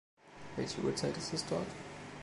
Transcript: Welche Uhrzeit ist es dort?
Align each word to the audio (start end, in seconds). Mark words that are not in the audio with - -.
Welche 0.55 0.81
Uhrzeit 0.81 1.15
ist 1.15 1.31
es 1.31 1.45
dort? 1.45 1.67